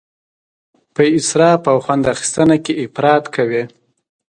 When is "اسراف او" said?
1.17-1.77